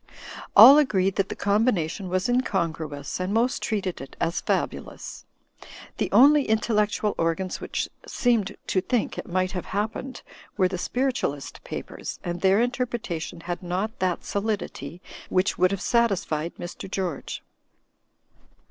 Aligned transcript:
All 0.55 0.79
agreed 0.79 1.15
that 1.17 1.29
the 1.29 1.35
combination 1.35 2.09
was 2.09 2.27
incon 2.27 2.71
gruous, 2.71 3.19
and 3.19 3.31
most 3.31 3.61
treated 3.61 4.01
it 4.01 4.15
as 4.19 4.41
fabulous. 4.41 5.25
The 5.97 6.11
only 6.11 6.41
in 6.41 6.57
tellectual 6.57 7.13
organs 7.19 7.61
which 7.61 7.87
seemed 8.07 8.57
to 8.65 8.81
think 8.81 9.19
it 9.19 9.29
might 9.29 9.51
have 9.51 9.67
happened 9.77 10.23
were 10.57 10.67
the 10.67 10.79
Spiritualist 10.79 11.63
papers, 11.63 12.19
and 12.23 12.41
their 12.41 12.59
inter 12.59 12.87
pretation 12.87 13.43
had 13.43 13.61
not 13.61 13.99
that 13.99 14.25
solidity 14.25 15.03
which 15.29 15.59
would 15.59 15.69
have 15.69 15.81
satis 15.81 16.25
fied 16.25 16.55
Mr. 16.55 16.89
George. 16.89 17.43